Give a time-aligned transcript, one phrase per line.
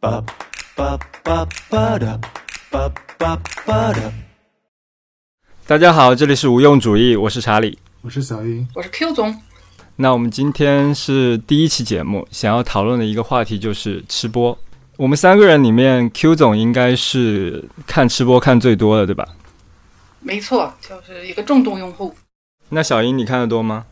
[0.00, 0.24] ba
[0.76, 2.18] ba ba ba da
[2.72, 4.10] ba ba ba da
[5.66, 7.78] 大家好，这里是无用主义，我是查理。
[8.00, 9.38] 我是小英，我是 Q 总，
[9.96, 14.56] 那我们今天是第一期节目，想要讨论的一个话题就是吃播。
[14.96, 19.28] 我们三个人里面，Q 总应该是看吃播看最多的，对吧？
[20.20, 22.14] 没错，就是一个重度用户。
[22.70, 23.84] 那小英你看的多吗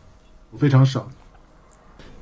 [0.52, 1.06] 我非常少。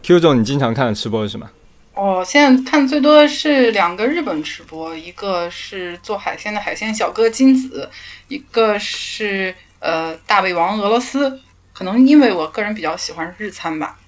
[0.03, 1.49] ？Q 总你经常看的吃播是吗？
[1.97, 7.91] 哦，现在看最多的是两个日本吃播，一个是做海鲜的海鲜小哥金子，
[8.29, 11.41] 一个是呃大胃王俄罗斯。
[11.73, 13.99] 可能因为我个人比较喜欢日餐吧，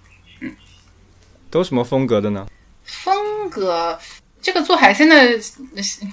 [0.41, 0.55] 嗯
[1.51, 2.47] 都什么风格的呢？
[2.85, 3.99] 风格
[4.41, 5.17] 这个做海鲜的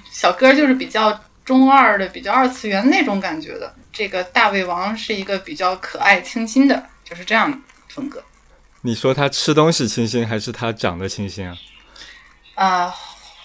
[0.09, 3.75] 小哥就是比较中二的，比较二次元那种感觉的。
[3.91, 7.57] 这个大胃王是一个比较可爱清新的，就是这样的
[7.89, 8.23] 风格。
[8.85, 11.57] 你说他吃东西清新，还是他长得清新啊？
[12.53, 12.93] 啊、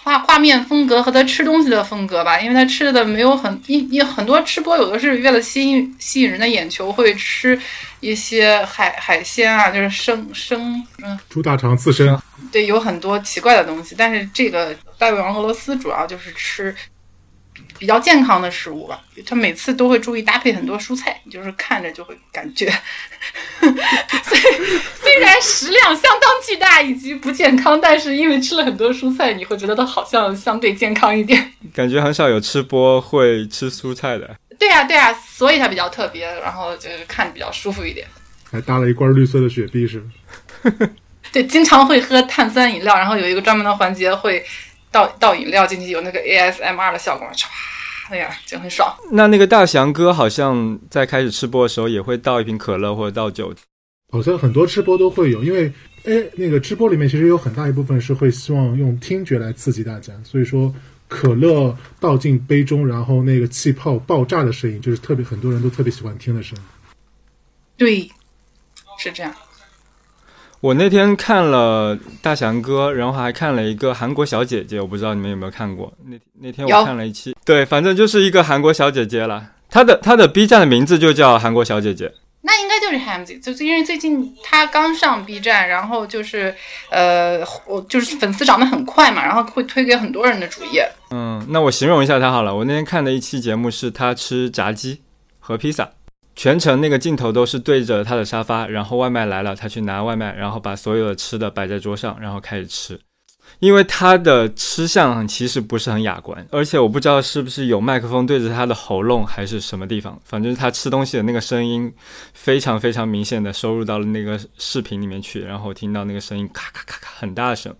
[0.02, 7.58] 画画面风格和他吃东西的风格吧，因为他吃的没有很，因因很多吃播有的是为了吸引吸引人的眼球，会吃
[8.00, 12.14] 一些海海鲜啊，就是生生，嗯，猪大肠刺身，
[12.52, 13.94] 对，有很多奇怪的东西。
[13.96, 16.76] 但是这个大胃王俄罗斯主要就是吃
[17.52, 22.72] 比比较健康的食物吧，他每次都会注意搭配很多蔬菜，你就是看着就会感觉，
[23.60, 24.40] 虽
[24.94, 31.52] 虽然食量相当巨大以及不健康，但是因为吃了很多蔬菜，你会觉得它好像相对健康一点。
[31.74, 34.36] 感觉很少有吃播会吃蔬菜的。
[34.58, 38.06] 对呀、对呀、所以它比较特别，然后就是看着比较舒服一点。
[38.50, 40.88] 还搭了一罐绿色的雪碧，是吧？
[41.32, 44.44] 对，经常会喝碳酸饮料，然后有一个专门的环节会
[44.90, 47.46] 倒倒饮料进去，有那个 ASMR 的效果，唰，
[48.10, 48.94] 那样就很爽。
[49.10, 53.54] 那那个大翔哥好像在开始吃播的时候也会倒一瓶可乐或者倒酒。
[54.12, 55.72] 好像很多吃播都会有，因为
[56.04, 60.74] 哎，那个吃播里面其实有很大一部分是会希望用听觉来刺激大家，所以说
[61.06, 66.64] 可乐倒进杯中，然后那个气泡爆炸的声音，就是特别很多人都特别喜欢听的声音。
[67.76, 68.10] 对，
[68.98, 69.32] 是这样。
[70.60, 75.90] 我那天看了大翔哥，然后还看了一个韩国小姐姐，我不知道你们有没有看过。
[76.04, 79.42] 那那天我看了一期，对，反正就是一个韩国小姐姐了。
[79.70, 82.12] 她的她的 B 站的名字就叫韩国小姐姐。
[82.42, 86.54] 那应该就是 Hamzy，就是因为最近他刚上 B 站，然后就是
[86.90, 90.90] 呃，我就是粉丝涨得很快嘛，然后会推给很多人的主页。
[91.10, 92.54] 嗯，那我形容一下她好了。
[92.54, 95.00] 我那天看的一期节目是她吃炸鸡
[95.38, 95.90] 和披萨，
[96.40, 102.98] 全程那个镜头都是对着他的沙发，然后外卖来了，他去拿外卖，然后把所有的吃的摆在桌上，然后开始吃。
[103.58, 111.92] 因为他的吃相其实不是很雅观，而且我不知道是不是有麦克风对着他的喉咙还是什么地方，反正他吃东西的那个声音
[112.32, 117.70] 非常非常明显的收入到了那个视频里面去，然后听到那个声音咔咔咔咔很大声，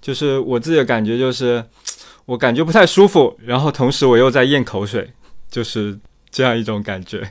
[0.00, 1.64] 就是我自己的感觉就是。
[2.26, 5.08] 我感觉不太舒服，然后同时我又在咽口水，
[5.48, 5.98] 就是
[6.30, 7.28] 这样一种感觉。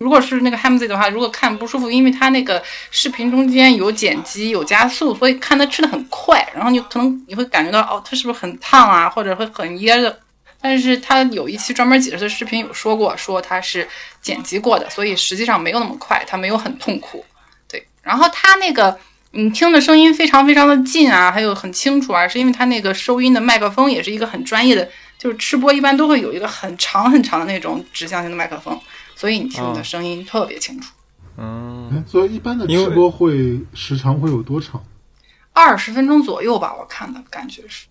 [0.00, 10.18] 如果是那个 Hamzy 的话，如果看不舒服，因为他那个视频中间有剪辑、有加速，所以看他吃的很快，然后你可能你会感觉到哦，他是不是很烫啊，或者会很噎的。
[10.62, 13.86] 但是他有一期专门解释的视频有说过，说他是
[14.22, 17.22] 剪辑过的，所以实际上没有那么快，他没有很痛苦。
[17.68, 18.98] 对，然后他那个
[19.32, 24.88] 你听的声音非常非常的近啊，还有很清楚啊，是因为他那个收音的麦克风也是一个很专业的，
[25.18, 28.78] 就是吃播一般都会有一个很长很长的那种指向性的麦克风，
[29.20, 30.94] 所以你听的声音特别清楚。
[31.36, 34.82] 嗯，哎，所以一般的吃播会时长会有多长？
[35.52, 37.86] 二十分钟左右吧，我看的感觉是。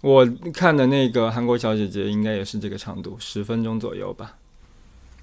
[0.00, 4.34] 我看的那个韩国小姐姐应该也是这个长度，十分钟左右吧。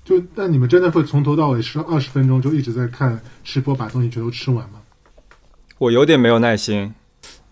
[0.06, 4.80] 就但你们真的会从头到尾吃二十分钟就一直在看吃播，把东西全都吃完吗？
[5.80, 6.96] 我有点没有耐心，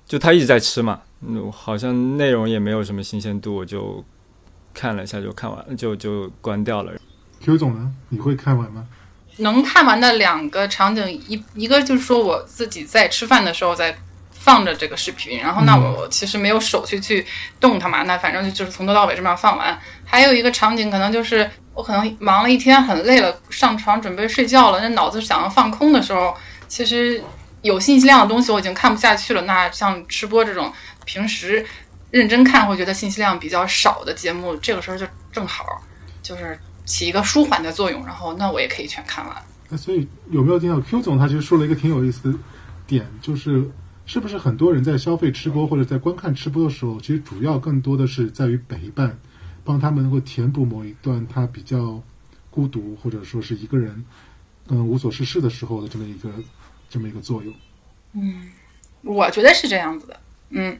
[0.05, 4.05] 就她一直在吃嘛，嗯，好像内容也没有什么新鲜度，我就
[4.73, 6.93] 看了一下就看完，就就关掉了。
[7.43, 7.91] Q 总呢？
[8.09, 8.85] 你会看完吗？
[9.37, 13.93] 能看完的两个场景，一一个就是说我自己在吃饭的时候在
[14.31, 17.25] 放着这个视频，然后那我我其实没有手去去
[17.59, 19.77] 动它嘛，那反正就就是从头到尾这么样放完。
[20.05, 26.33] 还有一个场景可能就是我可能忙了一天很累了，上床准备睡觉了，那脑子想要放空的时候，
[26.69, 27.21] 其实
[27.61, 29.41] 有信息量的东西我已经看不下去了。
[29.41, 30.71] 那像吃播这种
[31.03, 31.65] 平时
[32.11, 35.65] 认真看会觉得信息量比较少的节目，这个时候就正好
[36.21, 39.35] 就是起一个舒缓的作用，然后那我也可以全看完。
[39.67, 42.39] 那所以有没有听到 Q 总他其实说了一个挺有意思的
[42.85, 43.67] 点，就是
[44.05, 49.17] 是不是很多人在消费吃播或者在观看吃播的时候，其实主要更多的是在于陪伴，
[49.63, 52.01] 帮他们能够填补某一段他比较
[52.51, 54.05] 孤独或者说是一个人
[54.67, 56.29] 嗯无所事事的时候的这么一个
[56.89, 57.53] 这么一个作用。
[58.13, 58.43] 嗯
[59.01, 60.77] 我觉得是这样子的，嗯，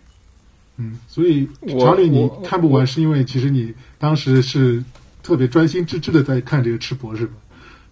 [0.77, 4.83] 嗯，所以我查理，你看不完是因为其实你当时是
[5.25, 7.33] 特别专心致志的在看这个吃播，是吧？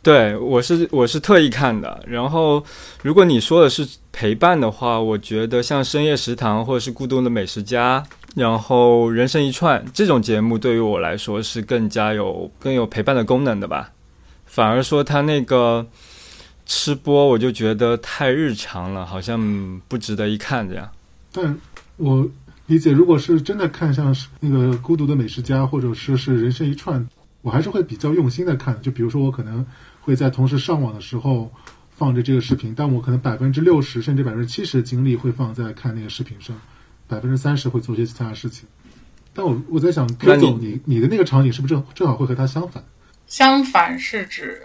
[0.04, 2.04] 对，我是我是特意看的。
[2.08, 2.64] 然后，
[3.02, 8.04] 如果你说的是陪伴的话，我觉得像深夜食堂或者是孤独的美食家，
[8.36, 13.90] 然后人生一串这种节目，对于我来说是更加有更有陪伴的功能的吧。
[14.46, 15.88] 反而说他那个
[16.68, 20.88] 吃播，我就觉得太日常了，好像不值得一看这样。
[21.32, 21.58] 但
[21.98, 22.30] 我
[22.68, 27.08] 理解，如果是真的看像是那个孤独的美食家，或者是是人生一串，
[27.44, 28.82] 我还是会比较用心的看。
[28.82, 29.64] 就比如说，我可能
[30.02, 31.52] 会在同时上网的时候
[31.92, 36.60] 放着这个视频，但我可能百分之六十甚至百分之七十的精力会放在看那个视频上，
[37.08, 38.68] 百分之三十会做些其他的事情。
[39.34, 42.84] 但我我在想你总，你你的那个场景是不是正正好会和他相反？
[43.28, 44.62] 相反是指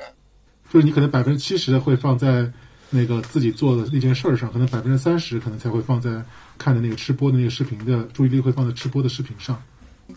[0.70, 2.50] 就是你可能百分之七十的会放在
[2.90, 6.22] 那个自己做的那件事儿上，可能百分之三十可能才会放在
[6.58, 9.60] 看的那个吃播的那个视频的注意力会放在吃播的视频上。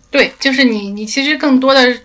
[0.10, 1.98] 对，就是你你其实更多的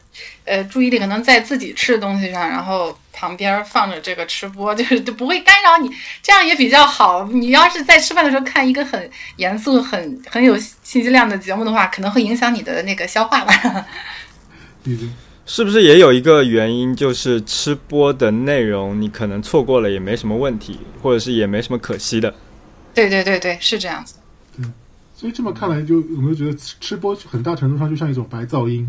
[0.44, 5.90] 呃注意力可能在自己吃的东西上，然后旁边放着这个吃播，就是 就不会干扰你，
[6.22, 7.24] 这样也比较好。
[7.24, 13.86] 你要是在吃饭的时候看一个很严肃、很很有信息量的节目的话，可能会影响你的那个消化吧。
[14.84, 15.08] 对对，
[15.46, 22.34] 是不是也有一个原因，就是吃播的内容你可能错过了也没什么问题，或者是也没什么可惜的？
[22.94, 24.14] 对对对对，是这样子。
[25.18, 28.86] 所以这么看来，就有没有觉得吃吃播很大程度上就像一种白噪音？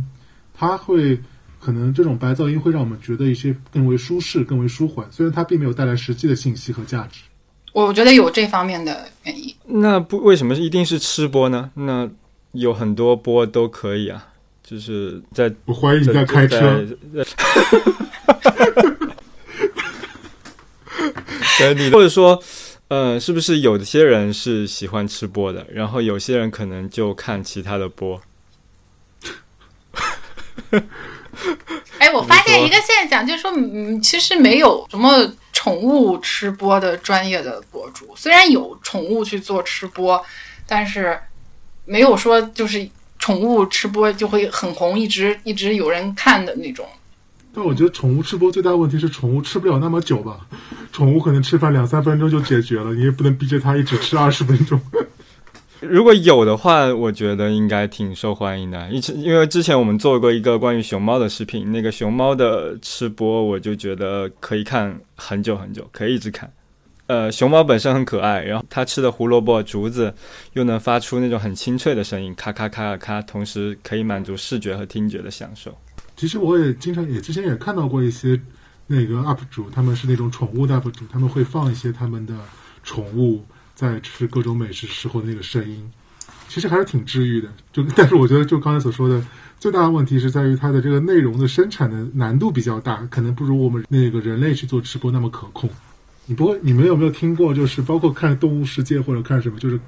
[0.53, 1.17] 它会
[1.57, 7.21] 可能这种白噪音会让我们觉得一些更为舒适、更为舒缓，虽然它并没有带来实际的信息和价值。
[7.71, 9.55] 我觉得有这方面的原因。
[9.63, 11.71] 那不为什么一定是吃播呢？
[11.73, 12.09] 那
[12.51, 14.27] 有很多播都可以啊，
[14.63, 17.23] 就是在我怀疑你在开车，在
[21.59, 22.41] 在你或者说，
[22.89, 28.21] 呃，是不是有些人是喜欢吃播的，然后有些人可能就看其他的播？
[31.99, 40.23] 哎，我发现一个现象，就是说，嗯，其实没有什么宠物吃播的专业的博主，虽然有宠物去做吃播，
[40.65, 41.19] 但是
[41.83, 42.87] 没有说就是
[43.19, 46.87] 宠物吃播就会很红，一直一直有人看的那种。
[47.57, 50.41] 但我觉得宠物吃播最大的问题是宠物吃不了那么久吧，
[50.91, 54.79] 宠物可能吃饭两三分钟就解决了，你也不能逼着它一直吃二十分钟。
[55.81, 58.87] 如果有的话，我觉得应该挺受欢迎的。
[58.91, 66.47] 一因为之前我们做过一个关于熊猫的视频，那个熊猫的吃播，我就觉得可以看很久很久，可以一直看。
[67.07, 70.13] 呃，熊猫本身很可爱，然后它吃的胡萝卜、竹子
[70.53, 75.75] 又能发出那种很清脆的声音，咔咔咔咔咔，同时可以满足视觉和听觉的享受。
[76.17, 78.37] 其实我也经常也之前也看到过一些
[78.87, 82.33] 那个 UP 主，他们是那种宠物的 UP 主，他们会放一些他们的
[82.83, 85.89] 宠物在吃各种美食时候的那个声音，
[86.49, 87.47] 其实还是挺治愈的。
[87.71, 89.23] 就但是我觉得就刚才所说的，
[89.59, 95.69] 最大的问题是在于它的这个内容的生产的难度比较大，可能不如我们那个人类去做直播那么可控。
[96.25, 97.53] 你不会，你们有没有听过？
[97.53, 99.79] 就是包括看《动物世界》或者看什么，就是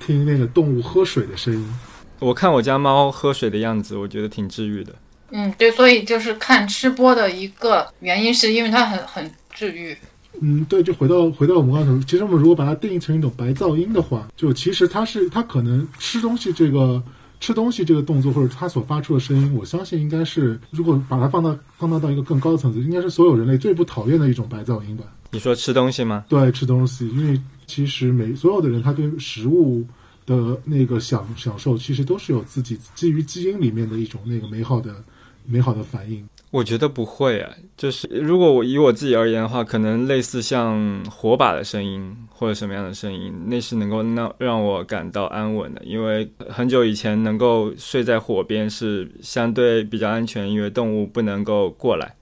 [0.00, 1.74] 听那个动物喝水的声音。
[2.20, 4.94] 我看我家猫喝水的样子，我觉得挺治愈的。
[5.30, 9.96] 嗯，对，所以就是看吃播的一个原因，是因为它很很治愈。
[10.40, 17.02] 嗯，对，就回到回到我们刚才，其实我们如果把它定义成一种白噪音的话，就其实它是它可能吃东西这个
[17.40, 25.04] 吃东西这个动作，或者它所发出的声音，我相信应该是如果把它放到放大到一个更高的层次，应该是所有人类最不讨厌的一种白噪音吧。
[25.30, 26.24] 你说吃东西吗？
[26.28, 29.84] 对，吃东西，因为其实每所有的人他对食物
[30.26, 34.94] 的那个享享受，其实都是有自己基于基因里面的一种那个美好的
[35.44, 36.26] 美好的反应。
[36.50, 45.82] 我觉得不会啊，就是如果我以我自己而言的话，可能类似像火把的声音或者什么样的声音，那是能够让让我感到安稳的。
[45.84, 52.14] 因为很久以前能够睡在火边是相对比较安全，因为动物不能够过来。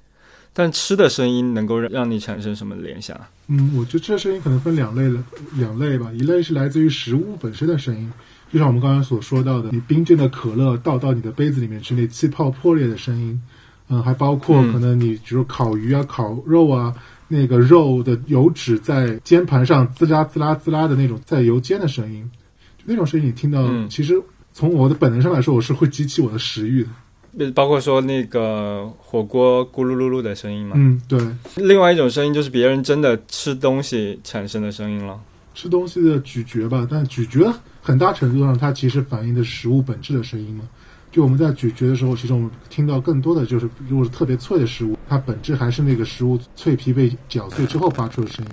[0.55, 3.29] 但吃的声音能够让让你产生什么联想啊？
[3.49, 5.23] 嗯，我觉得这声音可能分两类了，
[5.55, 6.11] 两类吧。
[6.13, 8.11] 一类是来自于食物本身的声音，
[8.53, 13.41] 就像我们刚才所说到的，你冰镇的可乐倒到你的杯子里面去，那气泡破裂的声音。
[13.89, 16.95] 嗯，还包括可能你比如烤鱼啊、烤肉啊，
[17.29, 22.31] 那个肉的油脂在煎盘上滋啦滋啦滋啦的那种在油煎的声音，
[22.79, 24.15] 就那种声音你听到，嗯其实
[24.53, 26.91] 从我的本能上来说，我是会激起我的食欲的。
[27.39, 30.75] 呃包括说那个火锅咕噜噜噜的声音嘛。
[30.77, 31.19] 嗯，对，
[31.57, 35.19] 另外一种声音就是别人真的吃东西产生的声音了。
[35.55, 40.65] 吃东西的咀嚼吧，但咀嚼很大程度上它其实反映的食物本质的声音嘛。
[41.11, 48.53] 就我们在咀嚼的时候，其实我们听到更多的就是，如果是特别脆的食物，它本质还是那个食物脆皮被搅碎之后发出的声音。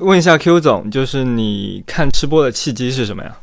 [0.00, 3.36] 问一下 Q 总，就是你看吃播的契机是什么呀？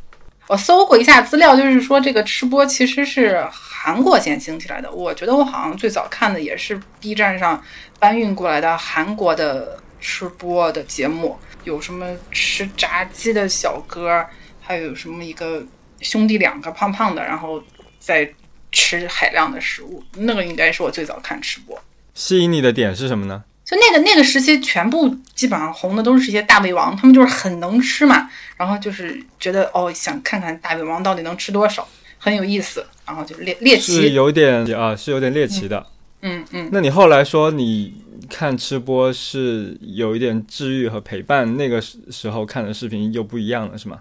[0.46, 4.90] 我搜过一下资料，就是说这个吃播其实是韩国先兴起来的。
[4.90, 7.62] 我觉得我好像最早看的也是 B 站上
[7.98, 14.22] 搬运过来的韩国的吃播的节目，有什么吃炸鸡的小哥，
[14.70, 15.66] 还有什么一个
[16.00, 17.60] 兄弟两个胖胖的，然后
[17.98, 18.32] 在
[18.70, 21.76] 吃海量的食物，那个应该是我最早看吃播。
[22.14, 23.42] 吸引你的点是什么呢？
[23.64, 35.84] 就那个那个时期，全部基本上红的都是一些大胃王，他们就是很能吃嘛，然后就是觉得哦，想看看大胃王到底能吃多少，很有意思，然后就猎猎奇是奇，有点啊，是有点猎奇的。
[36.22, 37.92] 嗯嗯，那你后来说你
[38.28, 43.98] 看吃播是有一点治愈和陪伴，那个时时候看的视频又不一样了，是吗？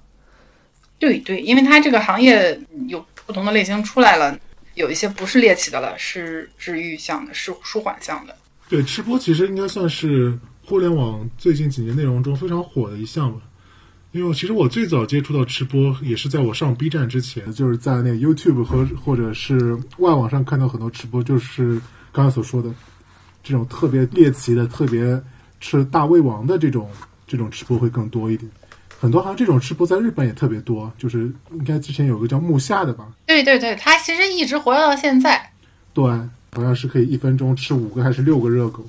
[1.00, 4.38] 对对，因为它这个行业有不同的类型出来了，
[4.76, 8.36] 有一些不是猎奇的了，是治愈向的，是舒缓向的。
[8.68, 13.40] 对，吃播其实应该算是互联网最近几年内容中非常火的一项吧。
[14.12, 21.80] 因为其实我最早接触到吃播也是在我上 B 站之前，就是在那个 YouTube 和或者是外网上看到很多吃播，就是
[22.12, 22.74] 刚才所说的
[23.44, 25.22] 这种特别猎奇的、特别
[25.62, 26.90] 吃大胃王的这种
[27.28, 28.52] 这种吃播会更多一点。
[29.00, 35.52] 很多好像这种吃播在日本也特别多，就是应该之前有个叫木下的吧，对对对，它其实一直活跃到现在。
[35.94, 36.04] 对，
[36.52, 38.86] 好像是可以一分钟吃五个还是六个热狗。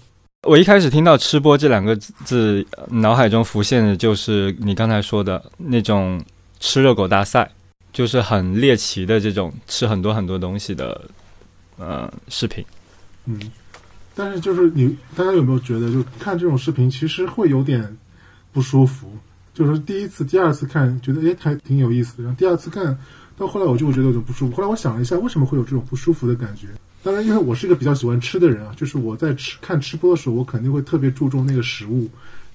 [0.49, 6.21] 我一开始听到“吃播”这两个字，脑海中浮现的就是你刚才说的那种
[6.59, 7.49] 吃热狗大赛，
[7.93, 11.09] 就是很猎奇的这种吃很多很多东西的
[11.77, 12.65] 呃视频。
[13.27, 13.39] 嗯，
[14.15, 17.97] 但是就是你大家有没有觉得，就看这种视频其实会有点
[18.51, 19.13] 不舒服？
[19.53, 22.97] 就是第一次、第二次看觉得哎还挺有意思的，然后第二次看
[23.37, 24.57] 到后来我就会觉得有点不舒服。
[24.57, 26.69] 后来我想了一下，为什么会有这种不舒服的感觉？
[27.03, 32.09] 当然，因为我是一个比较喜欢吃的人啊，就是我在吃看吃播的时候，我肯定会特别注重那个食物。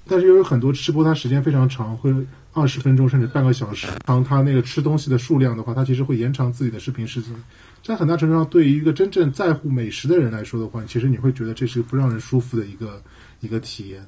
[0.08, 2.14] 但是又有很多吃播，它时间非常长，会
[2.54, 3.88] 二十分钟甚至半个小时。
[4.06, 7.34] 当它那个吃东西的数量的话，它其实会延长自己的视频时间。
[7.82, 13.02] 在很大程度上，对于一个真正在乎美食的人来说的话，其实你会觉得这是不让人舒服的一个
[13.40, 14.06] 一个体验。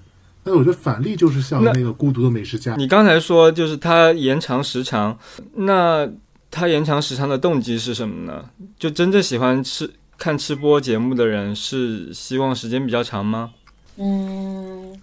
[0.48, 5.20] 但我觉得反例就是像那那个孤独的美食家，你刚才说就是它延长时长，
[5.56, 6.08] 那
[6.50, 8.46] 它延长时长的动机是什么呢？
[8.80, 13.51] 就真正喜欢吃看吃播节目的人是希望时间比较长吗？
[13.98, 14.98] 嗯，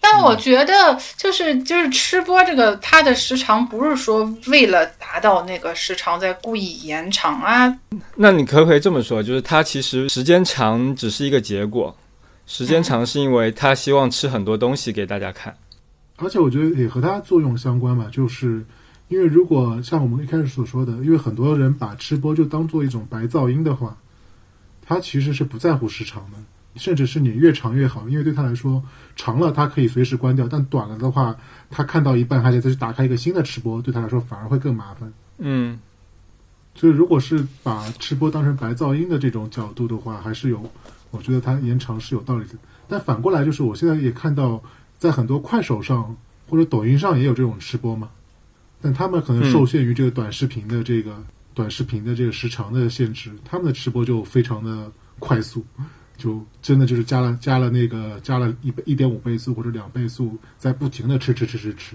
[0.00, 7.78] 但我觉得就是就是吃播这个，它的时长不是说为了达到那个时长在故意延长啊。
[8.16, 11.94] 那你可不可以这么说，就是它其实时间长只是一个结果，
[12.48, 15.54] 时间长是因为他希望吃很多东西给大家看。
[16.16, 18.64] 而且我觉得也和它作用相关吧，就是
[19.08, 23.98] 因为如果像我们一开始所说的，因为很多人把吃播就当做一种白噪音的话，
[24.84, 26.38] 他其实是不在乎时长的，
[26.76, 28.82] 甚至是你越长越好，因为对他来说，
[29.14, 31.36] 长了他可以随时关掉，但短了的话，
[31.70, 35.12] 他看到一半还得再去打开一个新的吃播，对他来说反而会更麻烦。
[35.36, 35.78] 嗯，
[36.74, 40.68] 所以如果是把吃播当成白噪音的这种角度的话，还是有，
[41.10, 42.54] 我觉得它延长是有道理的。
[42.88, 44.62] 但反过来就是，我现在也看到，
[44.98, 46.16] 在很多快手上
[46.48, 48.08] 或者抖音上也有这种吃播嘛，
[48.80, 51.16] 但他们可能受限于这个短视频的这个、
[51.54, 55.62] 短视频的这个时长的限制，他们的吃播就非常的快速，
[56.16, 61.94] 就真的就是加了加了那个加了一倍一点五倍速或者两倍速，在不停的吃吃吃吃吃。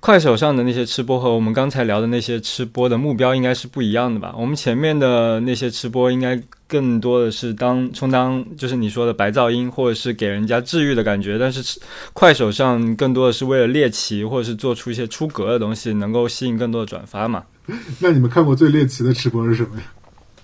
[0.00, 4.34] 快手上的那些吃播和我们刚才聊的那些吃播的目标应该是不一样的吧？
[4.36, 11.80] 我们前面的那些吃播应该更多的是当充当就是你说的白噪音，或者是给人家治愈的感觉，但是
[12.12, 17.42] 快手上更多的是为了猎奇，或者是做出一些出格的东西，能够吸引更多的转发嘛。
[17.98, 19.82] 那你们看过最猎奇的吃播是什么呀？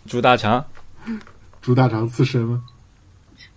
[0.09, 0.65] 猪大肠，
[1.63, 2.63] 猪大肠刺身吗？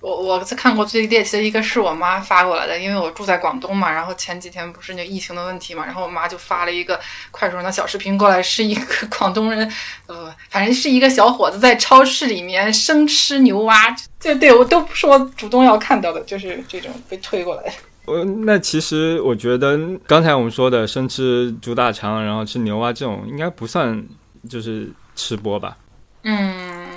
[0.02, 7.00] 我我看过最猎奇的一个是我妈发过来的，因为我住在广东嘛，然后前几天不是那疫情的问题嘛，然后我妈就发了一个
[7.32, 8.86] 快手上的小视频过来，是一个
[9.18, 9.70] 广东人，
[10.08, 17.72] 呃，反正是一个小伙子在超市里面生吃牛蛙，就对我都不是我主动要看到的，就是这种被推过来的。
[18.06, 19.78] 呃，那其实我觉得
[20.08, 24.04] 刚才我们说的生吃猪大肠，然后吃牛蛙这种，应该不算
[24.50, 25.78] 就是吃播吧？
[26.24, 26.89] 嗯，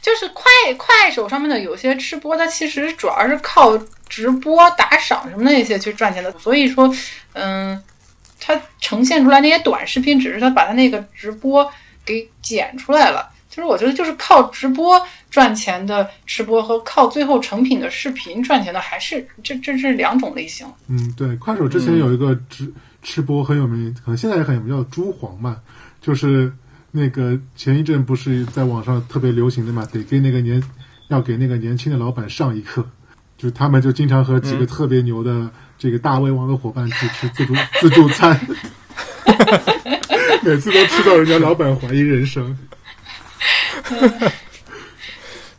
[0.00, 0.44] 就是快
[0.76, 3.76] 快手上面的有些吃播，它其实主要是靠
[4.08, 6.92] 直播打赏什么的那些去赚钱的，所以说，
[7.32, 7.82] 嗯，
[8.40, 11.70] 它呈现出来那些短视频，只是它把它那个直播
[12.04, 13.30] 给剪出来了。
[13.48, 15.00] 就是我觉得，就是靠直播
[15.30, 20.66] 赚钱的吃播和靠最后成品的视频赚钱的，还是这这是两种类型。
[20.88, 25.58] 嗯，对，快手之前有一个吃吃播很有名，可能现在也很有名，叫猪黄嘛，
[26.00, 26.52] 就是
[26.96, 30.62] 那个前一阵不是在网上特别流行的嘛，得给那个年
[31.08, 32.86] 要给那个年轻的老板上一课，
[33.36, 38.40] 就他们就经常和几个特别牛的这个大胃王的伙伴去吃自助自助餐，
[40.44, 42.56] 每次都吃到人家老板怀疑人生。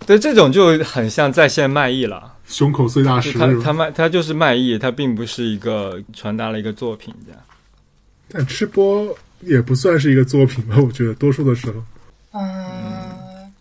[0.06, 2.36] 对，这种就很像在线卖艺了。
[2.48, 3.62] 胸口碎大石他石？
[3.62, 7.42] 他卖他就是卖艺，他并不是一个传达了一个作品这样。
[8.30, 9.13] 但吃播
[9.46, 11.74] 也不算是一个作品吧，我觉得多数的时候。
[12.34, 13.52] 嗯，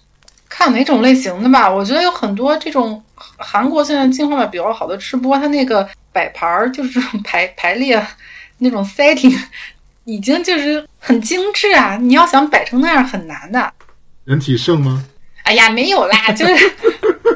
[0.49, 1.71] 看哪种类型的吧。
[1.71, 8.05] 我觉得有很多这种韩国现在进化的比较好的吃播，它那个摆盘儿就是这种排排列
[8.59, 9.37] 那种 setting，
[10.05, 11.97] 已经就是很精致啊。
[11.97, 13.73] 你要想摆成那样很难的。
[14.25, 15.05] 人体盛吗？
[15.45, 16.73] 哎呀，没有啦，就是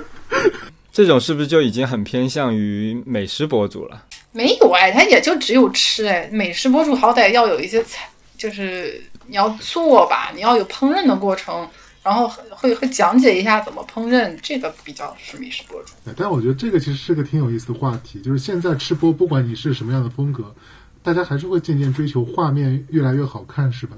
[0.91, 4.03] 这种是不是就已经很偏向于美食博主了？
[4.33, 6.29] 没有哎，他也就只有吃哎。
[6.33, 11.69] 美食博主好歹要有一些菜，就是你要做吧，你要有烹饪的过程，
[12.03, 15.93] 然后会会讲解一下怎么烹饪，这个比较是美食博主。
[16.05, 20.55] 对但我觉得这个其实是个挺有意思的话题，就是现在吃播，不管你是什么样的风格，
[21.03, 23.97] 大家还是会渐渐追求画面越来越好看，是吧？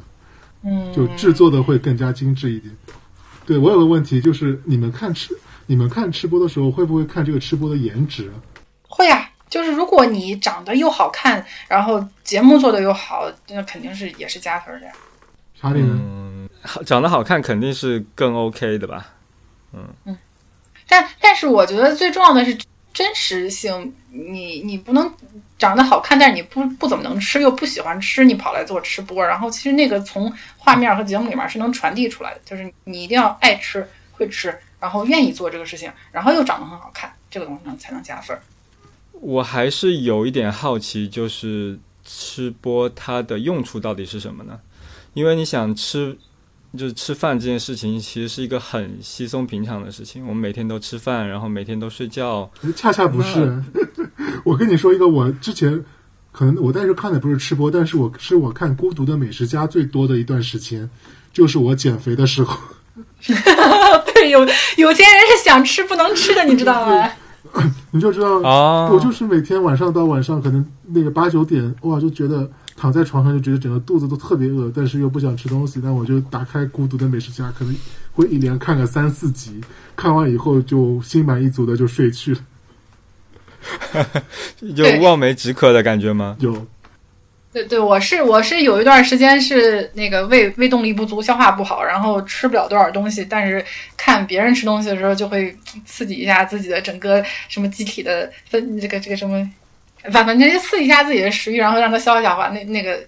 [0.65, 2.75] 嗯，就制作的会更加精致一点。
[3.47, 5.35] 对我有个问题，就是你们看吃
[5.67, 8.35] 你们看吃播的时候，会不会看这个吃播的颜值啊？
[8.89, 14.93] 会啊，就是如果你长得又好看，然后节目做的又好，那肯定是也是加分的呀。
[15.61, 15.89] 查理呢？
[15.93, 19.09] 嗯，好长得好看肯定是更 OK 的吧？
[19.75, 20.17] 嗯嗯
[20.89, 22.57] 但但是我觉得最重要的是
[22.93, 25.13] 真实性，你你不能
[25.59, 38.37] 长得好看，但是你不不怎么能吃，又不喜欢吃，你跑来做吃播，然后其实那个从画面和节目里面是能传递出来的，就是你一定要爱吃、会吃，然后愿意做这个事情，然后又长得很好看，这个东西能才能加分。
[39.13, 44.59] 我还是有一点好奇，就是吃播它的用处到底是什么呢？
[45.15, 46.17] 因为你想吃，
[46.79, 50.23] 就是吃饭这件事情，其实是一个很稀松平常的事情。
[50.27, 53.63] 我们每天都吃饭，然后每天都睡觉，恰恰不是。
[54.45, 55.85] 我跟你说一个，我之前
[56.33, 60.89] 可能我当时看的不是吃播，但是我是我看《孤独的美食家》最多的一段时间，
[61.33, 62.57] 就是我减肥的时候。
[64.15, 64.41] 对，有
[64.77, 67.11] 有些人是想吃不能吃的，你知道吗？
[67.91, 77.75] 你就知道，哦我就是每天晚上到晚上，可能那个八九点，哇，就觉得躺在床上就觉得整个肚子都特别饿，但是又不想吃东西，那我就打开《孤独的美食家》，可能
[78.13, 79.61] 会一连看个三四集，
[79.97, 82.41] 看完以后就心满意足的就睡去了。
[84.61, 86.37] 有望梅止渴的感觉吗？
[86.41, 86.67] 有，
[87.53, 93.65] 对对，我是我是有一段时间是那个胃胃动力不足，消化不好，然后吃不了多少东西，但是
[93.97, 99.51] 看别人吃东西的时候，就会刺激一下自己的整个什么机体的分这个这个什么，
[100.13, 103.01] 反反正就刺激一下自己的食欲，然后让它消化消化，那那个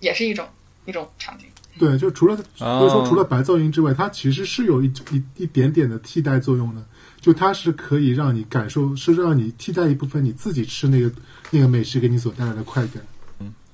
[0.00, 0.46] 也是一种
[0.84, 1.46] 一种场景。
[1.78, 6.82] 对，就除了所以说除了白噪音之外，它其实是有一一一点点的替代作用的。
[7.18, 11.10] 就它是可以让你感受，是让你替代一部分你自己吃那个
[11.50, 13.02] 那个美食给你所带来的快感。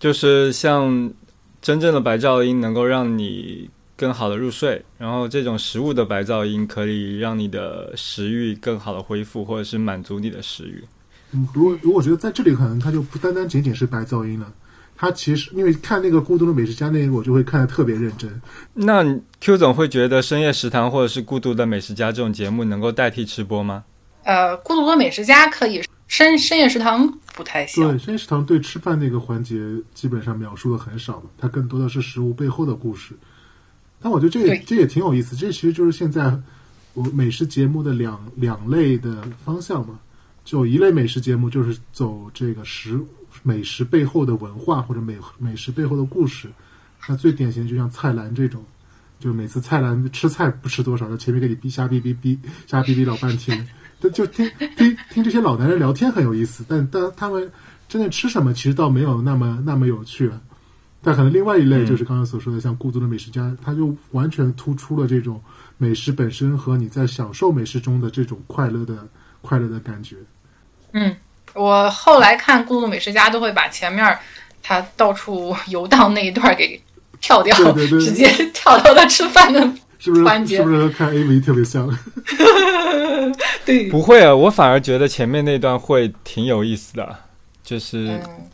[0.03, 1.13] 就是像
[1.61, 10.83] 真正的白噪音能够让你更好的入睡，然后这种食物的白噪音可以让你的食欲更好的恢复，或者是满足你的食欲。
[11.31, 14.53] 嗯，如果如果觉得在这里可能它就不单单仅仅是白噪音了，
[14.97, 18.29] 它其实因为看那个《孤独的美食家》那个，我就会看得特别认真。
[18.75, 19.05] 那
[19.41, 23.85] Q 总会觉得深夜食堂或者是孤独的美食家这种节目能够代替吃播吗？
[24.25, 25.81] 呃，孤独的美食家可以，
[26.13, 27.83] 深深夜食堂不太行。
[27.89, 29.57] 对，深夜食堂对吃饭那个环节
[29.95, 33.15] 基本上描述的很少了，它更多的是食物背后的故事。
[33.99, 36.39] 但我觉得这也这也挺有意思，这其实就是现在
[36.93, 39.99] 我美食节目的两两类的方向嘛。
[40.45, 43.01] 就一类美食节目就是走这个食
[43.43, 46.47] 美食背后的文化或者美美食背后的故事。
[47.09, 48.63] 那最典型的就像蔡澜这种，
[49.19, 53.67] 就每次蔡澜吃菜不吃多少，在前面给你逼瞎逼逼逼瞎逼逼老半天，
[54.03, 57.51] 就就听听听这些老男人聊天很有意思，但但他们
[57.89, 60.41] 真的吃什么其实倒没有那么那么有趣了。
[61.05, 65.43] 但可能另外一类就是刚刚所说的，像《孤独的美食家》，他就完全突出了这种
[65.77, 69.07] 美食本身和你在享受美食中的这种快乐的
[69.41, 70.15] 快乐的感觉。
[70.93, 71.15] 嗯，
[71.55, 74.17] 我后来看《孤独美食家》都会把前面
[74.63, 76.81] 他到处游荡那一段给
[77.21, 79.61] 跳掉，对对对直接跳到他吃饭的。
[79.99, 81.89] 是不是环节是不是和看 AV 特别像？
[83.67, 87.17] 对，不会啊，我反而觉得前面那段会挺有意思的，
[87.63, 88.51] 就是嗯，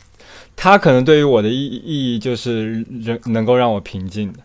[0.54, 4.40] 它可能对于我的意意义就是人能够让我平静的。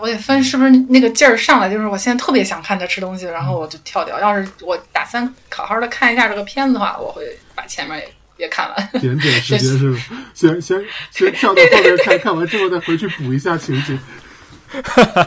[0.00, 4.18] 我得分是不是那个劲儿上来，就是我现在特别想看他吃东西，然后我就跳掉。
[4.18, 7.22] 要是我打算好好的看一下这个片子的话，我会
[7.54, 9.00] 把前面也也看完。
[9.00, 9.98] 点点时间是吧？
[10.32, 13.98] 先先先跳到后面看，看完之后再回去补一下情节。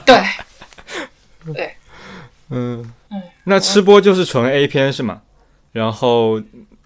[0.03, 0.23] 对，
[1.53, 1.75] 对，
[2.49, 2.91] 嗯嗯，
[3.45, 5.21] 那吃播就是纯 A 片是吗？
[5.71, 6.41] 然后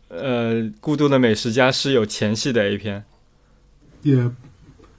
[0.09, 3.03] 呃，孤独的美食家是有前戏的 A 片。
[4.03, 4.31] 也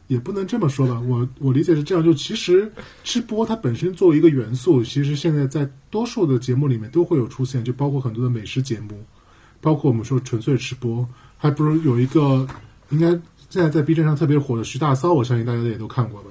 [0.08, 2.70] 也不能这么说吧，我我理解是这样，就其实
[3.04, 9.02] 吃播它本身作为一个元素，其实现在在多数的节目里面都会有出现，就包括很多的美食节目，
[9.60, 12.46] 包括我们说纯粹吃播，还不如有一个
[12.90, 13.08] 应该
[13.48, 16.30] 现在在 B 站上特别火的徐大骚，我相信大家也都看过吧？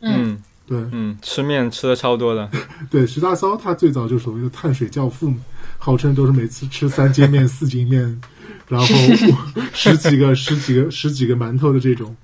[0.00, 0.78] 嗯对。
[0.92, 2.50] 嗯，吃面吃的超多的，
[2.90, 5.38] 对，徐大骚他最早就所谓的碳水教父嘛，
[5.78, 8.20] 号称都是每次吃三斤面、 四斤面，
[8.68, 8.86] 然后
[9.72, 12.14] 十几个、十几个、十几个馒头的这种。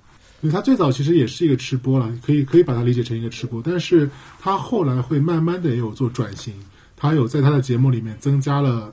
[0.41, 6.53] 因为他最早其实也是一个吃播了，可以可以把它理解成一个吃播，但是他后来会慢慢的也有做转型，
[6.97, 8.93] 他有在他的节目里面增加了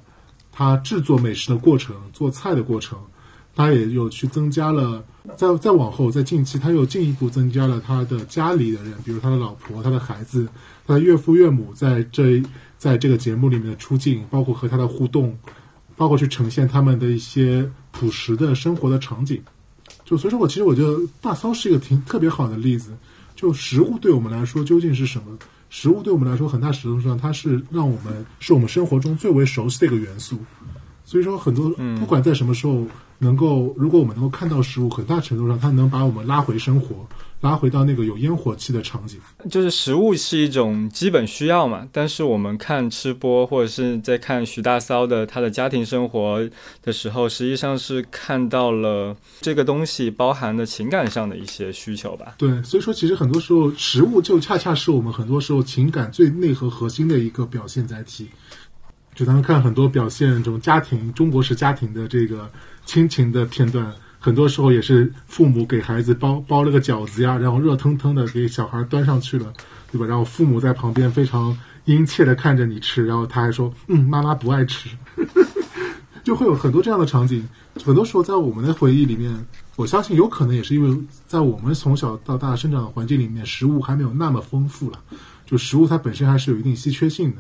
[0.52, 3.00] 他制作美食的过程、做菜的过程，
[3.60, 5.04] 他也有去增加了，
[5.36, 10.48] 再再往后，在近期他又进一步增加了他的家里的人，比如他的老婆、他的孩子、
[10.88, 12.42] 他的岳父岳母在这
[12.78, 15.38] 在这个节目里面的出镜，包括和他的互动，
[15.98, 19.44] 包括去呈现他们的一些朴实的生活的场景。
[20.06, 22.94] 就所以说我其实我觉得大骚是一个挺特别好的例子。
[23.36, 25.38] 就食物对我们来说究竟是什么？
[25.70, 30.38] 食物对我们来说，很大程度上它是让我们是我们生活中最为熟悉的一个元素。
[31.04, 31.70] 所以说，很多
[32.00, 32.88] 不管在什么时候，
[33.20, 37.08] 能够如果我们能够看到食物，很大程度上它能把我们拉回生活，
[37.42, 39.20] 拉回到那个有烟火气的场景。
[39.50, 46.50] 就是食物是一种基本需要嘛，但是我们看吃播或者是在看徐大骚的他的家庭生活
[46.82, 52.36] 的时候，实际上是看到了这个东西包含的情感上的一些需求吧。
[52.38, 58.30] 对，所以说其实很多时候，食物就恰恰是我们很多时候情感最内核核心的一个表现载体。
[59.16, 62.50] 就咱们看很多表现这种家庭中国式家庭的这个
[62.90, 69.54] 亲情的片段，很多时候也是父母给孩子包包了个饺子呀，然后热腾腾的给小孩端上去了，
[69.92, 70.08] 对吧？
[70.08, 74.90] 然后父母在旁边非常殷切的看着你吃，然后他还说：“嗯，妈妈不爱吃。
[76.26, 77.48] ”就会有很多这样的场景。
[77.86, 79.32] 很多时候在我们的回忆里面，
[79.76, 85.00] 我相信有可能也是因为在我们从小到大生长的环境里面，食物还没有那么丰富了，
[85.46, 87.38] 就食物它本身还是有一定稀缺性的。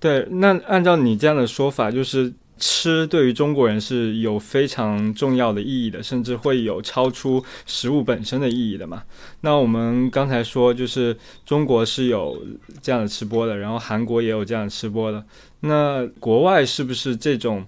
[0.00, 9.02] 对，那按照你这样的说法，就是吃对于中国人是有非常重要的意义的，甚至会有超出食物本身的意义的嘛？
[9.40, 12.42] 那我们刚才说，就是中国是有
[12.80, 15.24] 这样的吃播的，然后韩国也有这样的吃播的。
[15.60, 17.64] 那国外是不是这种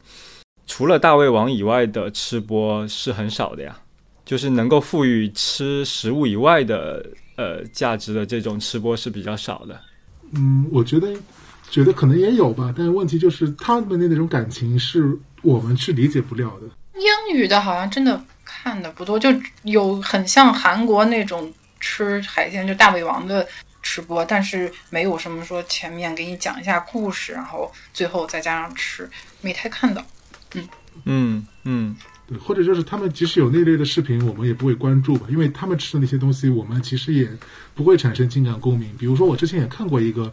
[0.66, 3.79] 除了大胃王以外的吃播是很少的呀？
[4.24, 7.03] 就是能够赋予吃食物以外的
[7.37, 9.81] 呃价值的这种吃播是比较少的。
[10.33, 11.14] 嗯，我觉得
[11.70, 16.68] 觉得可能也有吧，但是问题就是他们的那种感情是我们是理解不了的。
[16.94, 19.28] 英语的好像真的看的不多，就
[19.62, 23.46] 有很像韩国那种吃海鲜就大胃王的
[23.83, 29.09] 吃播，但是没有什么说前面给你讲一下故事，然后最后再加上吃，
[29.40, 30.04] 没太看到。
[31.04, 31.94] 嗯嗯
[32.26, 37.31] 对，或者就是他们即使有那类的视频，我们也不会关注吧，因为他们吃的那些东西，我们其实也
[37.74, 38.92] 不会产生情感共鸣。
[38.98, 40.31] 比如说，我之前也看过一个，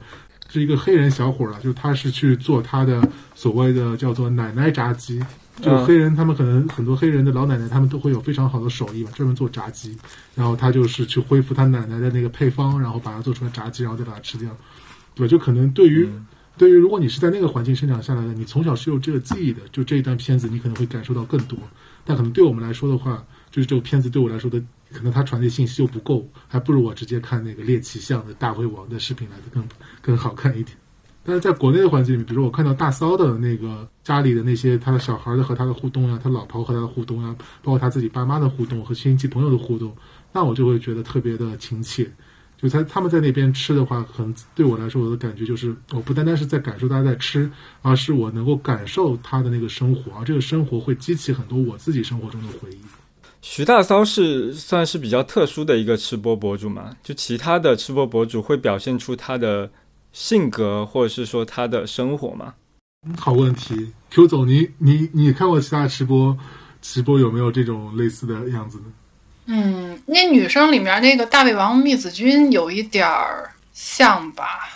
[0.50, 5.20] 是一个黑人小伙儿啊，就他是去做他的所谓的叫做奶奶炸鸡。
[5.62, 9.98] 就嗯黑人，他们可能很多黑人的老奶奶，他们都会有非常好的手艺嘛，专门做炸鸡。
[10.36, 14.50] 然后他就是去恢复他奶奶的那个配方，然后把它做出来炸鸡，然后再把它吃掉。
[15.14, 16.06] 对吧，就可能对于、
[16.58, 21.58] 对于如果你是在那个环境生长下来的，你从小是有这个记忆的，就这一段片子你可能会感受到更多。
[22.04, 24.62] 但可能对我们来说的话，就是这个片子对我来说的，
[24.96, 29.68] 可能他传递信息又不够，还不如我直接看那个猎奇像的大胃王的视频来的更
[30.02, 30.78] 更好看一点。
[31.28, 39.96] 但是在国内的环境里面，比如我看到大骚的那个家里的那些他的小孩的和他的互动呀，他老婆和他的互动呀，包括他自己爸妈的互动和亲戚朋友的互动，
[40.32, 42.10] 那我就会觉得特别的亲切。
[42.58, 52.85] 就他他们在那边吃的话，很对我来说，我的感觉就是，我不单单是在感受大家在吃，而是我能够感受他的那个生活，而这个生活会激起很多我自己生活中的回忆。
[53.48, 56.98] 徐大骚是算是比较特殊的一个吃播博主嘛？
[57.04, 59.70] 就其他的吃播博主会表现出他的
[60.12, 62.56] 性格，或者是说他的生活嘛？
[63.16, 66.36] 好问题，Q 总，你你你看过其他吃播，
[66.82, 68.86] 直播有没有这种类似的样子呢？
[69.46, 74.68] 嗯，那女生里面那个大胃王密子君有一点儿像吧，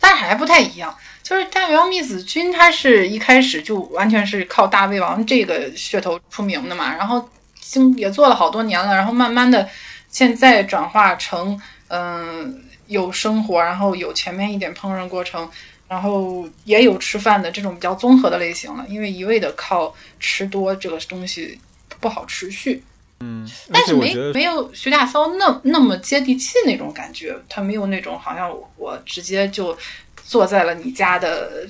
[0.00, 0.92] 但是还不太一样。
[1.22, 7.26] 就是大胃王密子君，她是一开始就完全是靠大胃王这个噱头出名的嘛，然后
[7.62, 9.66] 经也做了好多年了，然后慢慢的
[10.10, 15.50] 现在转化成嗯、有生活，然后有前面一点烹饪过程。
[15.88, 21.60] 然后也有吃饭的这种比较综合的类型了，因为一味的靠吃多这个东西
[22.00, 22.82] 不好持续。
[23.20, 29.76] 嗯，但是没没有徐大骚那那么接地气那种感觉，他没有那种好像我直接就
[30.24, 31.68] 坐在了你家的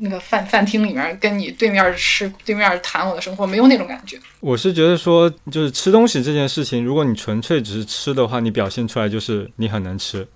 [0.00, 4.18] 那个饭饭厅里面跟你对面吃对面谈我的生活，没有那种感觉。
[4.40, 10.26] 我是觉得说，就是吃东西这件事情，如果你纯粹只是吃的话，你表现出来就是你很能吃，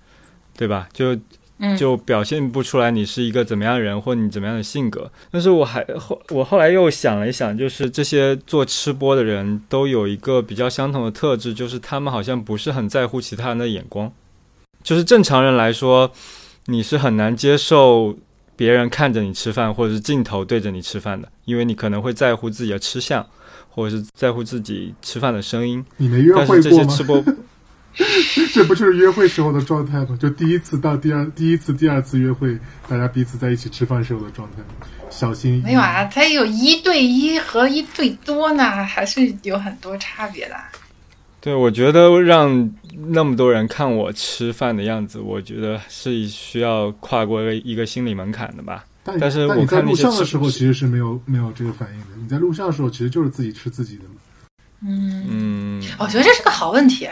[0.55, 0.87] 对吧？
[0.93, 1.17] 就
[1.57, 5.09] 嗯就表现不出来你是一个怎么样的人，或你怎么样的性格。
[5.31, 14.11] 但是我还后我后来又想了一想，就是这些做吃播的人都有一个比较相同的特质，就是他们好像不是很在乎其他人的眼光。
[14.83, 16.11] 就是正常人来说，
[16.65, 18.15] 你是很难接受
[18.55, 23.25] 别人看着你吃饭，或者是镜头对着你吃饭的，因为你可能会在乎自己的吃相，
[23.69, 25.83] 或者是在乎自己吃饭的声音。
[25.97, 26.89] 你没约但是这会过吗？
[26.89, 27.23] 些吃播，
[28.53, 30.17] 这不就是约会时候的状态吗？
[30.19, 34.57] 就第一次到第二第一次、第二次约会，大家彼此在一起吃饭时候的状态，
[35.09, 35.63] 小心翼翼。
[35.63, 40.55] 没有啊，它有一对一和一对多呢，还是有很多差别的。
[41.45, 48.83] 对我觉得让那么多人看我吃饭的样子，我觉得是需要跨过一个心理门槛的吧。
[49.03, 52.07] 但但是但你在我看那些录像的时候其实是没有没有这个反应的。
[52.19, 54.15] 你在录像的时候其实就是自己吃自己的嘛。
[54.81, 57.07] 嗯，嗯，我觉得这是个好问题，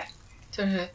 [0.50, 0.90] 就是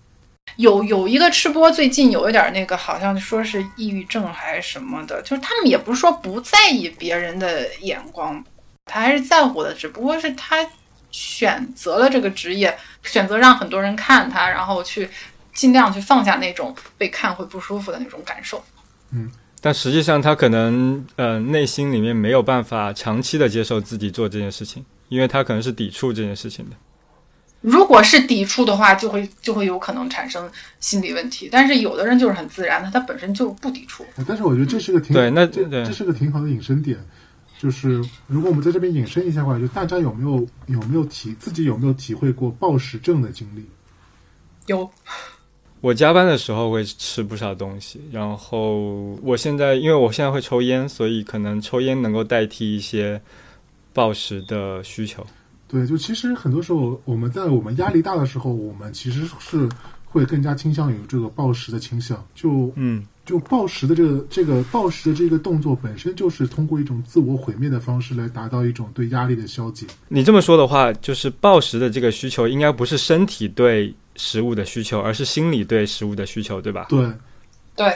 [0.57, 8.45] 有有一个吃播最近有一点那个，好像说是抑郁症还是什么的，就是他们也不是说不在意别人的眼光，
[8.87, 10.57] 他还是在乎的，只不过是他
[11.19, 15.09] 选择了这个职业，选择让很多人看他，然后去
[15.53, 18.63] 尽量去放下那种被看会不舒服的那种感受。
[19.11, 19.29] 嗯
[19.61, 26.77] 但实际上他可能呃内心里面没有办法长期的接受自己做这件事情，因为他可能是抵触这件事情的。
[27.61, 31.49] 如果是抵触的话，就会就会有可能产生心理问题。
[31.51, 34.07] 但是有的人就是很自然的，他本身就不抵触。
[34.29, 36.97] 但是我觉得这是个挺对那这对这是个挺好的引申点。
[37.59, 43.65] 就是如果我们在这边引申一下的话，就大家有没有有没有体自己有没有体会过暴食症的经历？
[44.67, 44.89] 有
[45.81, 48.79] 我加班的时候会吃不少东西，然后
[49.23, 53.21] 我现在因为我现在会抽烟，所以可能抽烟能够代替一些
[53.93, 55.25] 暴食的需求。
[55.69, 59.69] 对，就其实很多时候我们在我们压力大的时候，我们其实是
[60.05, 62.27] 会更加倾向于这个暴食的倾向。
[62.35, 69.87] 就嗯，就暴食的这个这个暴食的这个动作本身就是通过一种自我毁灭的方式来达到一种对压力的消解。
[70.09, 76.87] 你这么说的话，就是暴食的这个需求应该不是身体对食物的需求，而是心理对食物的需求，对吧？
[76.89, 77.07] 对，
[77.77, 77.95] 对，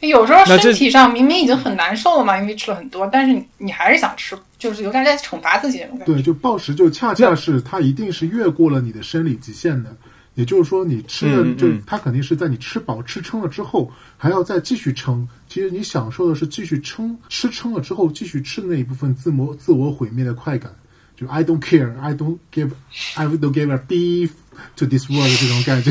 [0.00, 6.12] 就有时候身体上明明已经很难受了嘛，因为吃了很多，但是你你还是想吃，就是有点在惩罚自己那种感觉。
[6.12, 9.94] 对，就暴食就恰恰是它一定是越过了你的生理极限的，
[10.36, 15.26] 也就是说你吃的就它肯定是在你吃饱吃撑了之后还要再继续撑。
[15.48, 20.72] 其实你享受的是继续撑，吃撑了之后继续吃的那一部分自我自我毁灭的快感。
[21.16, 22.70] 就 I don't care, I don't give,
[23.16, 24.30] I don't give a beef
[24.76, 25.90] to this world 这种感觉。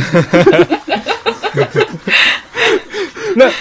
[3.36, 3.52] 那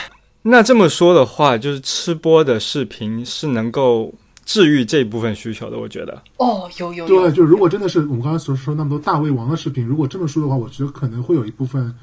[0.42, 4.12] 那这么说的话，就是吃播的视频是能够
[4.44, 6.22] 治愈这部分需求的，我觉得。
[6.36, 11.94] 哦，有有对，就如果真的是我们刚才所说那么多大胃王的视频，如果这么说的话，我觉得可能会有一部分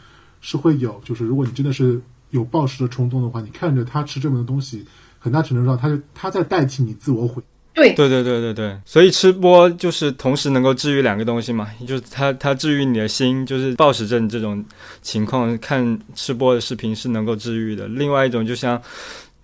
[0.41, 2.01] 是会有，就是如果你真的是
[2.32, 4.86] 有暴食的冲动的话，你看着他吃这么多东西，
[5.19, 7.41] 很大程度上他就他在代替你自我毁。
[7.73, 14.63] 对对对对对对，所以吃播就是同时能够治愈两个东西嘛，就是它它治愈你的心，就是暴食症这种
[15.01, 17.88] 情况，看吃播的视频是能够治愈的。
[17.88, 18.80] 另外一种就像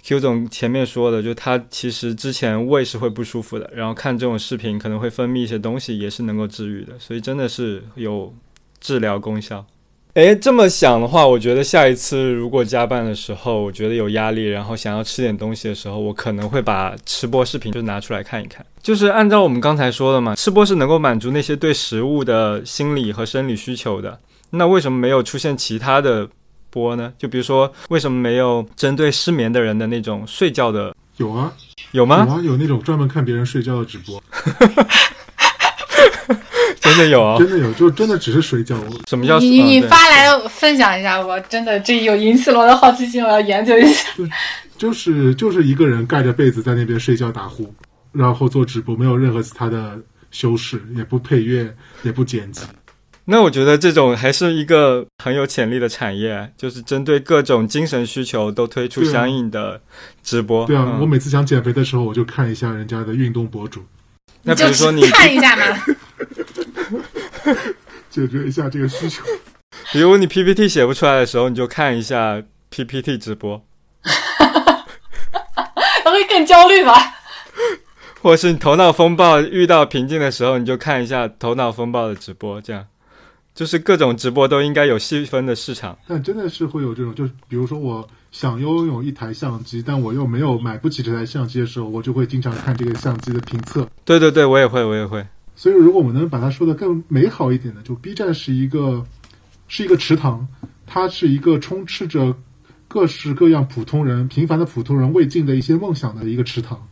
[0.08, 8.34] Q 总前面说的，就他其实之前胃是会不舒服的，然后看这种视频可能会分泌一些东西，也是能够治愈的，所以真的是有
[8.80, 9.65] 治疗功效。
[10.13, 18.65] 诶，这么想的话，我觉得下一次如果加班的时候，我觉得有压力，然后想要吃点东西的时候，我可能会把吃播视频就拿出来看一看。
[18.82, 24.17] 就是按照我们刚才说的嘛，吃播是能够满足那些对食物的心理和生理需求的。
[24.52, 26.30] 那为什么没有出现其他的
[26.69, 27.12] 播呢？
[27.17, 30.95] 就比如说，为什么没有针对失眠的人的那种睡觉的？
[31.17, 31.51] 有啊，
[31.91, 32.25] 有吗？
[32.27, 34.21] 有啊，有那种专门看别人睡觉的直播，
[36.80, 38.77] 真的有啊、真的有，就真的只是睡觉。
[39.08, 44.10] 什么叫你你发来分享一下，我真的这有引起了我的好奇心，我要研究一下。
[44.77, 47.73] 就是就是一个人盖着被子在那边睡觉打呼，
[48.12, 49.99] 然后做直播，没有任何其他的
[50.30, 52.62] 修饰，也不配乐，也不剪辑。
[53.30, 59.82] 那我觉得这种还是一个很有潜力的产业，就是针对各种精神需求都推出相应的
[60.24, 60.66] 直播。
[60.66, 63.84] 对啊，嗯我每次想减肥的时候，我就看一下人家的运动博主，
[64.44, 65.78] 那比如说你，看一下嘛，
[68.10, 69.22] 解决一下这个需求。
[69.92, 73.62] 比如你 PPT 写不出来的时候，你就看一下 PPT 直播，
[76.04, 76.96] 他 会更焦虑吧？
[78.22, 82.86] 或者是你头脑风暴遇到瓶颈的时候，你就看一下头脑风暴的直播，这样
[83.58, 85.98] 就是各种直播都应该有细分的市场。
[86.06, 93.89] 但真的是会有这种，就是比如说我想拥有一台相机，但我又没有买不起这台相机的时候，我就会经常看这个相机的评测。
[94.06, 95.26] 对对对，我也会，我也会。
[95.56, 99.04] 所以，如果我们能把它说的更美好一点的，就 B 站是一个
[99.67, 100.48] 是一个池塘，
[100.86, 102.36] 它是一个充斥着
[102.88, 106.88] 各式各样普通人、平凡的普通人未尽的一些梦想的一个池塘。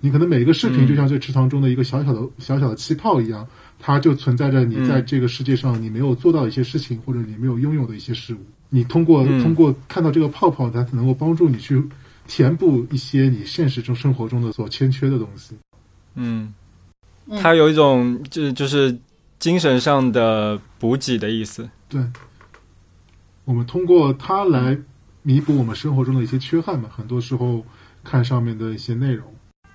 [0.00, 3.46] 你可能每一个视频就像这池塘中的一个小小的、小小的气泡一样，
[3.78, 8.38] 它就存在着你在这个世界上你没有做到的一些事情，或者你没有拥有的一些事物。
[8.68, 11.82] 你通过嗯通过看到这个泡泡，它能够帮助你去
[12.26, 15.56] 填补一些你现实中生活中的所欠缺的东西。
[16.16, 16.52] 嗯，
[17.26, 18.98] 嗯它有一种就是就是
[19.38, 21.70] 精神上的补给的意思。
[21.88, 22.04] 对，
[23.44, 24.76] 我们通过它来
[25.22, 26.90] 弥补我们生活中的一些缺憾嘛。
[26.94, 27.64] 很多时候
[28.02, 29.34] 看上面的一些内容，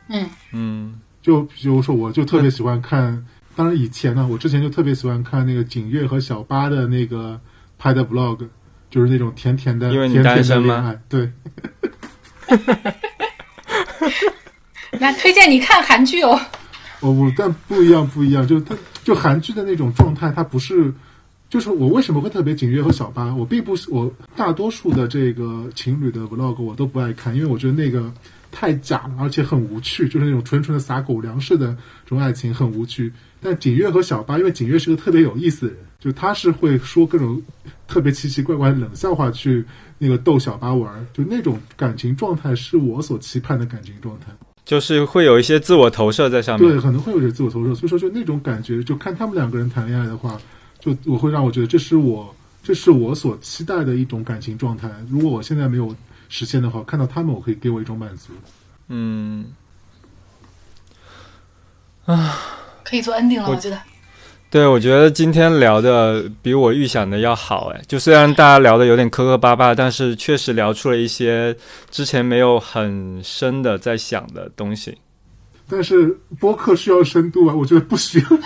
[0.10, 3.26] 嗯嗯就比如说，我就特别喜欢看。
[3.56, 7.40] 当然以前呢，我之前就特别喜欢看那个景月和小八的那个
[7.78, 8.48] 拍的 vlog，
[8.90, 11.02] 就是那种甜甜的、因为你甜甜的单身吗恋爱。
[11.10, 11.32] 对，
[15.00, 16.40] 那推荐你看韩剧哦。
[17.00, 20.94] 我我但不一样，不一样，就是它就韩剧的那种状态，它不是。
[21.50, 23.32] 就是我为什么会特别景月和小八？
[23.36, 28.12] 我并不是我大多数的这个情侣的 vlog 我都不爱看，因为我觉得那个
[28.52, 31.68] 太假了，而且很无趣，就是那种纯纯的撒狗粮式的
[32.06, 33.14] 这种爱情很无趣。
[33.44, 37.42] 但景月和小八，因为景月是个特别有意思的人，就他是会说各种
[37.88, 39.64] 特别奇奇怪怪的冷笑话去
[39.98, 44.28] 那个逗小八玩儿，就那种感情状态是我所期盼的感情状态。
[44.66, 46.70] 就是会有一些自我投射在上面。
[46.70, 50.40] 对，可能会有点自我投射，所以说就那种感觉，就看他们两个人谈恋爱的话，
[50.80, 54.90] 就我会让我觉得这是我这是我所期待的一种感情状态。
[55.10, 55.94] 如果我现在没有
[56.30, 58.32] 实现的话，看到他们，我可以给我一种满足。
[58.88, 59.46] 嗯，
[62.84, 63.78] 可以做 ending 了，我我觉得。
[64.50, 67.82] 对，我觉得今天聊的比我预想的要好哎。
[67.88, 71.56] 就虽然大家聊的有点磕磕巴巴，但是确实聊出了一些
[71.90, 74.96] 之前没有很深的在想的东西。
[75.68, 78.26] 但是播客需要深度啊，我觉得不需要。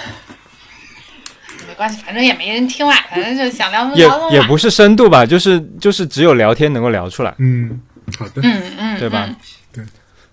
[1.67, 4.30] 没关系，反正也没人听嘛，反正就想聊就也聊嘛。
[4.32, 7.82] 也不是深度吧，就是就是只有聊天能够聊出来，嗯，
[8.17, 9.26] 好的，嗯嗯，对吧？
[9.28, 9.36] 嗯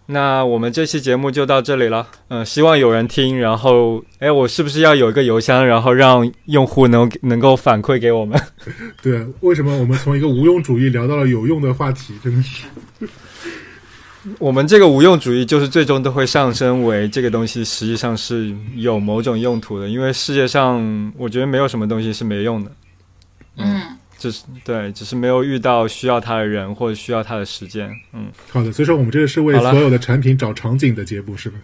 [0.07, 8.38] 那我们这期节目就到这里了，嗯、希望有人听，然后，哎，我是不是要有一个邮箱，然后让用户能能够反馈给我们？
[9.03, 12.12] 对，为什么我们从一个无用主义聊到了有用的话题？
[12.23, 12.67] 真的是，
[14.38, 22.71] 我们这个无用主义就是最终都会上升为这个东西实际上是有某种用途的，因为世界上我觉得没有什么东西是没用的，
[23.57, 23.93] 嗯，
[24.25, 28.73] 只是对，只是没有遇到需要它的人或者需要它的时间，嗯，好的。
[28.73, 31.59] 所以说，我们这个是为了所有的产品找场景的节目，是吧？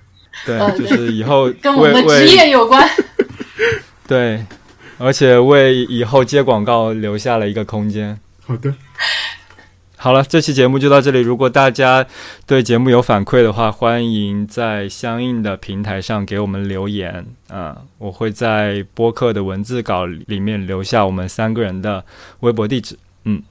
[0.45, 2.87] 对，呃就是以后 跟我们的职为为业有关。
[4.07, 4.45] 对，
[4.99, 8.19] 而且为以后接广告留下了一个空间。
[8.45, 8.75] 好的，
[10.03, 11.21] 好了，这期节目就到这里。
[11.21, 12.07] 如果大家
[12.47, 22.03] 对节目有反馈的话，欢迎在相应的平台上给我们留言啊、我会在播客的文字稿里面留下我们三个人的
[22.41, 22.99] 微博地址。
[23.25, 23.43] 嗯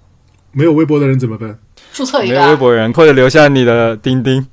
[0.51, 1.55] 没有微博的人怎么办？
[1.93, 4.47] 注册一没有微，博人，或者留下你的钉钉。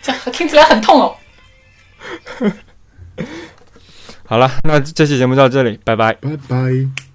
[0.00, 1.14] 这听起来很痛哦。
[4.24, 6.14] 好了，那这期节目到这里，拜拜。
[6.14, 7.11] 拜拜。